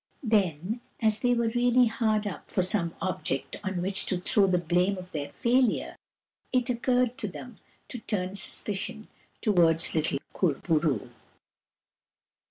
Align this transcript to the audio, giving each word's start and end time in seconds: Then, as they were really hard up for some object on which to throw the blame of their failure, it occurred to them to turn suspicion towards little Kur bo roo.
Then, 0.23 0.81
as 0.99 1.19
they 1.19 1.35
were 1.35 1.49
really 1.49 1.85
hard 1.85 2.25
up 2.25 2.49
for 2.49 2.63
some 2.63 2.95
object 3.03 3.57
on 3.63 3.83
which 3.83 4.07
to 4.07 4.17
throw 4.17 4.47
the 4.47 4.57
blame 4.57 4.97
of 4.97 5.11
their 5.11 5.31
failure, 5.31 5.95
it 6.51 6.71
occurred 6.71 7.19
to 7.19 7.27
them 7.27 7.59
to 7.89 7.99
turn 7.99 8.33
suspicion 8.33 9.09
towards 9.41 9.93
little 9.93 10.17
Kur 10.33 10.55
bo 10.55 10.77
roo. 10.79 11.11